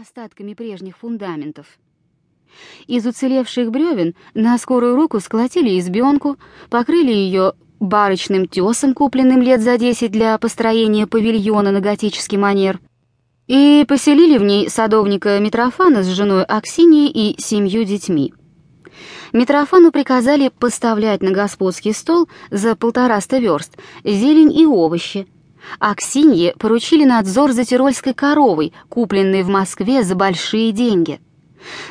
остатками 0.00 0.52
прежних 0.52 0.98
фундаментов. 0.98 1.66
Из 2.86 3.06
уцелевших 3.06 3.70
бревен 3.70 4.14
на 4.34 4.58
скорую 4.58 4.94
руку 4.94 5.20
сколотили 5.20 5.78
избенку, 5.78 6.36
покрыли 6.68 7.12
ее 7.12 7.54
барочным 7.80 8.46
тесом, 8.46 8.92
купленным 8.92 9.40
лет 9.40 9.62
за 9.62 9.78
десять 9.78 10.12
для 10.12 10.36
построения 10.36 11.06
павильона 11.06 11.70
на 11.70 11.80
готический 11.80 12.36
манер, 12.36 12.78
и 13.46 13.86
поселили 13.88 14.36
в 14.36 14.42
ней 14.42 14.68
садовника 14.68 15.38
Митрофана 15.38 16.02
с 16.02 16.08
женой 16.08 16.44
Аксиньей 16.44 17.08
и 17.08 17.40
семью 17.40 17.84
детьми. 17.84 18.34
Митрофану 19.32 19.92
приказали 19.92 20.50
поставлять 20.50 21.22
на 21.22 21.30
господский 21.30 21.92
стол 21.92 22.28
за 22.50 22.76
полтораста 22.76 23.38
верст 23.38 23.78
зелень 24.04 24.52
и 24.52 24.66
овощи, 24.66 25.26
а 25.78 25.94
Ксинье 25.94 26.54
поручили 26.58 27.04
надзор 27.04 27.52
за 27.52 27.64
тирольской 27.64 28.14
коровой, 28.14 28.72
купленной 28.88 29.42
в 29.42 29.48
Москве 29.48 30.02
за 30.02 30.14
большие 30.14 30.72
деньги. 30.72 31.20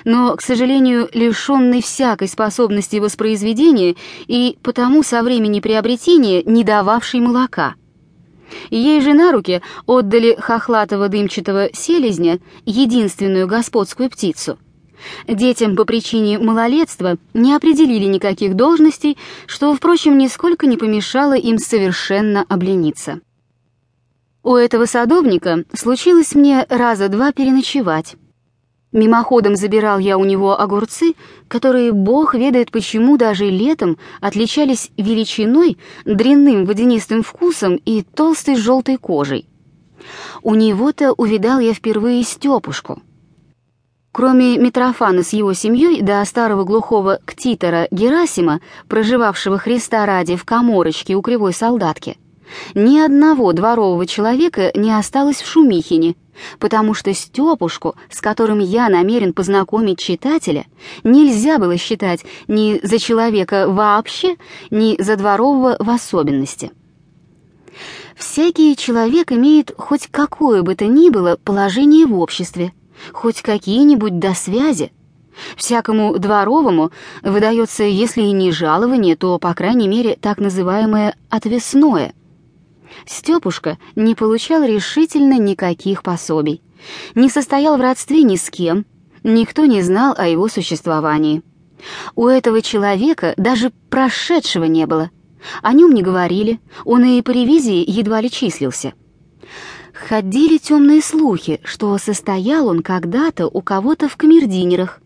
Но, 0.05 0.35
к 0.35 0.41
сожалению, 0.41 1.09
лишенной 1.13 1.81
всякой 1.81 2.27
способности 2.27 2.97
воспроизведения 2.97 3.95
и 4.27 4.57
потому 4.61 5.03
со 5.03 5.21
времени 5.23 5.59
приобретения 5.59 6.43
не 6.43 6.63
дававшей 6.63 7.19
молока. 7.19 7.75
Ей 8.69 9.01
же 9.01 9.13
на 9.13 9.31
руки 9.31 9.61
отдали 9.85 10.35
хохлатого 10.39 11.09
дымчатого 11.09 11.69
селезня, 11.73 12.39
единственную 12.65 13.47
господскую 13.47 14.09
птицу. 14.09 14.59
Детям 15.27 15.75
по 15.75 15.83
причине 15.85 16.39
малолетства 16.39 17.17
не 17.33 17.53
определили 17.53 18.05
никаких 18.05 18.55
должностей, 18.55 19.17
что, 19.45 19.75
впрочем, 19.75 20.17
нисколько 20.17 20.67
не 20.67 20.77
помешало 20.77 21.33
им 21.35 21.57
совершенно 21.57 22.45
облениться. 22.47 23.19
У 24.45 24.53
этого 24.53 24.85
садовника 24.85 25.63
случилось 25.73 26.35
мне 26.35 26.67
раза 26.69 27.09
два 27.09 27.31
переночевать. 27.31 28.15
Мимоходом 28.91 29.55
забирал 29.55 29.97
я 29.97 30.19
у 30.19 30.23
него 30.23 30.61
огурцы, 30.61 31.15
которые, 31.47 31.91
бог 31.91 32.35
ведает 32.35 32.69
почему, 32.69 33.17
даже 33.17 33.49
летом 33.49 33.97
отличались 34.21 34.91
величиной, 34.97 35.79
дрянным 36.05 36.65
водянистым 36.65 37.23
вкусом 37.23 37.77
и 37.85 38.03
толстой 38.03 38.55
желтой 38.55 38.97
кожей. 38.97 39.47
У 40.43 40.53
него-то 40.53 41.13
увидал 41.13 41.57
я 41.59 41.73
впервые 41.73 42.21
Степушку. 42.21 43.01
Кроме 44.11 44.59
Митрофана 44.59 45.23
с 45.23 45.33
его 45.33 45.53
семьей 45.53 46.03
да 46.03 46.23
старого 46.23 46.65
глухого 46.65 47.19
ктитора 47.25 47.87
Герасима, 47.89 48.61
проживавшего 48.89 49.57
Христа 49.57 50.05
ради 50.05 50.35
в 50.35 50.45
коморочке 50.45 51.15
у 51.15 51.23
кривой 51.23 51.51
солдатки, 51.51 52.19
ни 52.73 52.99
одного 52.99 53.53
дворового 53.53 54.05
человека 54.05 54.71
не 54.75 54.91
осталось 54.91 55.41
в 55.41 55.47
Шумихине, 55.47 56.15
потому 56.59 56.93
что 56.93 57.13
Степушку, 57.13 57.95
с 58.09 58.21
которым 58.21 58.59
я 58.59 58.89
намерен 58.89 59.33
познакомить 59.33 59.99
читателя, 59.99 60.65
нельзя 61.03 61.57
было 61.59 61.77
считать 61.77 62.25
ни 62.47 62.79
за 62.83 62.99
человека 62.99 63.67
вообще, 63.67 64.37
ни 64.69 65.01
за 65.01 65.15
дворового 65.15 65.77
в 65.79 65.89
особенности. 65.89 66.71
Всякий 68.15 68.75
человек 68.77 69.31
имеет 69.31 69.73
хоть 69.77 70.07
какое 70.07 70.61
бы 70.61 70.75
то 70.75 70.85
ни 70.85 71.09
было 71.09 71.37
положение 71.43 72.05
в 72.05 72.17
обществе, 72.17 72.71
хоть 73.11 73.41
какие-нибудь 73.41 74.19
до 74.19 74.33
связи. 74.33 74.91
Всякому 75.57 76.17
дворовому 76.17 76.91
выдается, 77.21 77.83
если 77.83 78.21
и 78.21 78.31
не 78.31 78.51
жалование, 78.51 79.17
то, 79.17 79.37
по 79.37 79.53
крайней 79.53 79.89
мере, 79.89 80.17
так 80.19 80.37
называемое 80.37 81.15
«отвесное», 81.29 82.13
Степушка 83.05 83.77
не 83.95 84.15
получал 84.15 84.63
решительно 84.63 85.37
никаких 85.37 86.03
пособий, 86.03 86.61
не 87.13 87.29
состоял 87.29 87.77
в 87.77 87.81
родстве 87.81 88.23
ни 88.23 88.35
с 88.35 88.49
кем, 88.49 88.85
никто 89.23 89.65
не 89.65 89.81
знал 89.81 90.15
о 90.17 90.27
его 90.27 90.47
существовании. 90.47 91.43
У 92.15 92.27
этого 92.27 92.61
человека 92.61 93.33
даже 93.37 93.71
прошедшего 93.89 94.65
не 94.65 94.85
было. 94.85 95.11
О 95.61 95.73
нем 95.73 95.93
не 95.93 96.01
говорили, 96.01 96.59
он 96.85 97.03
и 97.05 97.21
по 97.21 97.31
ревизии 97.31 97.83
едва 97.87 98.21
ли 98.21 98.31
числился. 98.31 98.93
Ходили 99.93 100.57
темные 100.57 101.01
слухи, 101.01 101.61
что 101.63 101.97
состоял 101.97 102.67
он 102.67 102.81
когда-то 102.81 103.47
у 103.47 103.61
кого-то 103.61 104.09
в 104.09 104.17
камердинерах. 104.17 104.99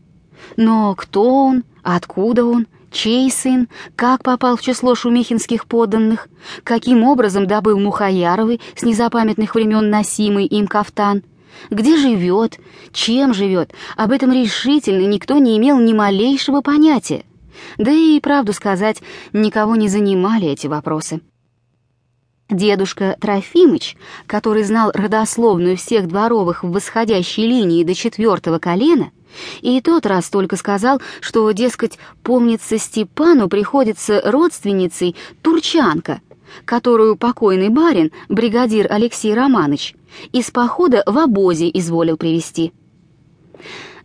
Но 0.58 0.96
кто 0.96 1.46
он, 1.46 1.64
откуда 1.84 2.46
он, 2.46 2.68
чей 2.92 3.30
сын, 3.32 3.68
как 3.96 4.24
попал 4.24 4.58
в 4.58 4.62
число 4.62 4.96
шумихинских 4.96 5.66
подданных, 5.66 6.28
каким 6.64 7.04
образом 7.04 7.48
добыл 7.48 7.80
Мухаяровый 7.80 8.62
с 8.76 8.84
незапамятных 8.84 9.56
времен 9.56 9.90
носимый 9.90 10.46
им 10.46 10.68
кафтан, 10.68 11.24
где 11.70 11.98
живет, 11.98 12.58
чем 12.92 13.34
живет, 13.34 13.74
об 13.98 14.12
этом 14.12 14.32
решительно 14.32 15.06
никто 15.06 15.38
не 15.38 15.58
имел 15.58 15.80
ни 15.80 15.94
малейшего 15.94 16.62
понятия. 16.62 17.26
Да 17.78 17.92
и, 17.92 18.20
правду 18.20 18.54
сказать, 18.54 19.02
никого 19.34 19.76
не 19.76 19.88
занимали 19.90 20.48
эти 20.48 20.68
вопросы. 20.68 21.22
Дедушка 22.50 23.16
Трофимыч, 23.20 23.96
который 24.26 24.64
знал 24.64 24.92
родословную 24.94 25.78
всех 25.78 26.08
дворовых 26.08 26.64
в 26.64 26.72
восходящей 26.72 27.46
линии 27.46 27.84
до 27.84 27.94
четвертого 27.94 28.58
колена, 28.58 29.12
и 29.62 29.82
тот 29.82 30.06
раз 30.06 30.30
только 30.30 30.56
сказал, 30.56 31.02
что, 31.22 31.50
дескать, 31.52 31.98
помнится 32.24 32.78
Степану 32.78 33.48
приходится 33.48 34.22
родственницей 34.26 35.16
турчанка, 35.42 36.22
которую 36.66 37.16
покойный 37.16 37.70
барин, 37.70 38.12
бригадир 38.28 38.88
Алексей 38.90 39.34
Романович, 39.34 39.96
из 40.32 40.52
похода 40.52 41.04
в 41.06 41.18
обозе 41.18 41.70
изволил 41.74 42.18
привести. 42.18 42.74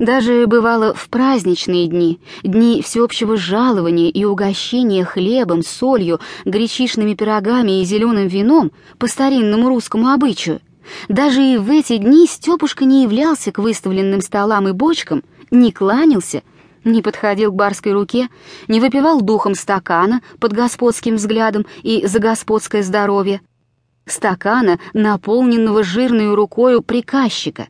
Даже 0.01 0.47
бывало 0.49 0.93
в 0.93 1.09
праздничные 1.09 1.87
дни, 1.87 2.19
дни 2.43 2.83
всеобщего 2.83 3.37
жалования 3.37 4.11
и 4.11 4.25
угощения 4.25 5.05
хлебом, 5.05 5.63
солью, 5.63 6.19
гречишными 6.45 7.15
пирогами 7.15 7.81
и 7.81 7.84
зеленым 7.84 8.27
вином 8.27 8.73
по 8.99 9.07
старинному 9.07 9.69
русскому 9.69 10.09
обычаю— 10.09 10.61
даже 11.09 11.43
и 11.43 11.56
в 11.56 11.71
эти 11.71 11.97
дни 11.97 12.27
Степушка 12.27 12.84
не 12.84 13.03
являлся 13.03 13.53
к 13.53 13.59
выставленным 13.59 14.21
столам 14.21 14.69
и 14.69 14.72
бочкам, 14.72 15.22
не 15.50 15.72
кланялся, 15.72 16.43
не 16.84 17.03
подходил 17.03 17.53
к 17.53 17.56
барской 17.56 17.93
руке, 17.93 18.28
не 18.69 18.81
выпивал 18.81 19.21
духом 19.21 19.55
стакана 19.55 20.21
под 20.39 20.53
господским 20.53 21.17
взглядом 21.17 21.67
и 21.83 22.06
за 22.06 22.19
господское 22.19 22.83
здоровье. 22.83 23.41
Стакана, 24.06 24.78
наполненного 24.93 25.83
жирной 25.83 26.34
рукою 26.34 26.83
приказчика. 26.83 27.69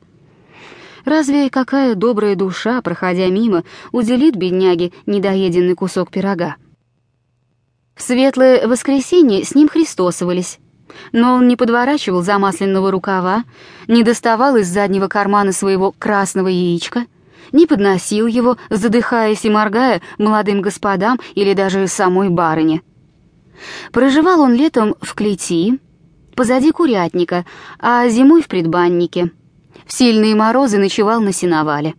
Разве 1.04 1.50
какая 1.50 1.94
добрая 1.94 2.34
душа, 2.34 2.80
проходя 2.82 3.28
мимо, 3.28 3.62
уделит 3.92 4.36
бедняге 4.36 4.92
недоеденный 5.06 5.74
кусок 5.74 6.10
пирога? 6.10 6.56
В 7.94 8.02
светлое 8.02 8.66
воскресенье 8.66 9.44
с 9.44 9.54
ним 9.54 9.68
христосовались, 9.68 10.58
но 11.12 11.34
он 11.34 11.48
не 11.48 11.56
подворачивал 11.56 12.22
замасленного 12.22 12.90
рукава, 12.90 13.44
не 13.88 14.02
доставал 14.02 14.56
из 14.56 14.68
заднего 14.68 15.08
кармана 15.08 15.52
своего 15.52 15.92
красного 15.92 16.48
яичка, 16.48 17.06
не 17.52 17.66
подносил 17.66 18.26
его, 18.26 18.56
задыхаясь 18.70 19.44
и 19.44 19.50
моргая 19.50 20.00
молодым 20.18 20.60
господам 20.60 21.20
или 21.34 21.54
даже 21.54 21.86
самой 21.86 22.28
барыне. 22.28 22.82
Проживал 23.92 24.40
он 24.40 24.54
летом 24.54 24.96
в 25.00 25.14
клети, 25.14 25.78
позади 26.34 26.72
курятника, 26.72 27.44
а 27.78 28.08
зимой 28.08 28.42
в 28.42 28.48
предбаннике. 28.48 29.30
В 29.86 29.92
сильные 29.92 30.34
морозы 30.34 30.78
ночевал 30.78 31.20
на 31.20 31.32
сеновале. 31.32 31.94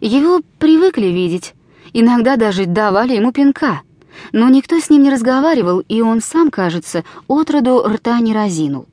Его 0.00 0.40
привыкли 0.58 1.06
видеть, 1.06 1.54
иногда 1.92 2.36
даже 2.36 2.66
давали 2.66 3.14
ему 3.14 3.32
пинка— 3.32 3.82
но 4.32 4.48
никто 4.48 4.78
с 4.78 4.90
ним 4.90 5.02
не 5.02 5.10
разговаривал, 5.10 5.80
и 5.80 6.00
он 6.00 6.20
сам, 6.20 6.50
кажется, 6.50 7.04
отроду 7.28 7.82
рта 7.86 8.20
не 8.20 8.34
разинул. 8.34 8.86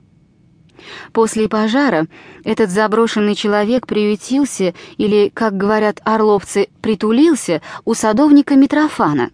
После 1.14 1.48
пожара 1.48 2.08
этот 2.44 2.70
заброшенный 2.70 3.36
человек 3.36 3.86
приютился, 3.86 4.74
или, 4.98 5.32
как 5.34 5.56
говорят 5.56 6.02
орловцы, 6.04 6.70
притулился 6.82 7.62
у 7.86 7.94
садовника 7.94 8.56
Митрофана. 8.56 9.30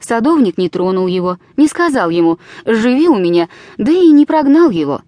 Садовник 0.00 0.58
не 0.58 0.68
тронул 0.68 1.08
его, 1.08 1.38
не 1.56 1.66
сказал 1.66 2.10
ему 2.10 2.38
«живи 2.64 3.08
у 3.08 3.18
меня», 3.18 3.48
да 3.76 3.90
и 3.90 4.10
не 4.10 4.26
прогнал 4.26 4.70
его. 4.70 5.02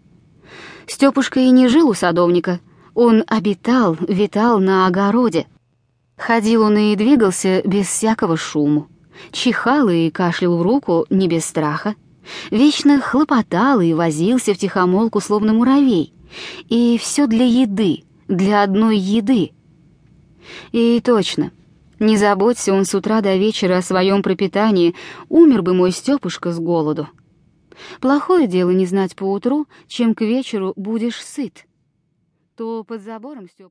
Степушка 0.87 1.39
и 1.39 1.51
не 1.51 1.69
жил 1.69 1.89
у 1.89 1.95
садовника, 1.95 2.59
он 2.95 3.23
обитал, 3.29 3.97
витал 4.01 4.59
на 4.59 4.89
огороде. 4.89 5.47
Ходил 6.17 6.63
он 6.63 6.77
и 6.77 6.97
двигался 6.97 7.63
без 7.65 7.87
всякого 7.87 8.37
шуму 8.37 8.89
чихал 9.33 9.89
и 9.89 10.11
кашлял 10.11 10.57
в 10.57 10.63
руку 10.63 11.07
не 11.11 11.29
без 11.29 11.45
страха, 11.45 11.95
вечно 12.51 13.01
хлопотал 13.01 13.81
и 13.81 13.93
возился 13.93 14.55
в 14.55 14.59
тихомолку, 14.59 15.21
словно 15.21 15.53
муравей. 15.53 16.13
И 16.69 16.99
все 16.99 17.27
для 17.27 17.45
еды, 17.45 18.05
для 18.29 18.63
одной 18.63 18.97
еды. 18.97 19.53
И 20.73 21.01
точно, 21.05 21.53
не 21.99 22.17
заботься 22.17 22.73
он 22.73 22.85
с 22.85 22.95
утра 22.95 23.21
до 23.21 23.37
вечера 23.37 23.79
о 23.79 23.83
своем 23.83 24.23
пропитании, 24.23 24.95
умер 25.29 25.63
бы 25.63 25.75
мой 25.75 25.93
Степушка 25.93 26.53
с 26.53 26.59
голоду. 26.59 27.09
Плохое 28.01 28.47
дело 28.47 28.71
не 28.71 28.87
знать 28.87 29.17
поутру, 29.17 29.67
чем 29.87 30.15
к 30.15 30.23
вечеру 30.23 30.73
будешь 30.77 31.23
сыт. 31.23 31.67
То 32.57 32.85
под 32.85 33.03
забором 33.03 33.49
Степушка... 33.49 33.69